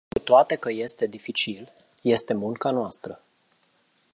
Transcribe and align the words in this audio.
Cu 0.15 0.19
toate 0.23 0.55
că 0.55 0.71
este 0.71 1.05
dificil, 1.07 1.71
este 2.01 2.33
munca 2.33 2.71
noastră. 2.71 3.19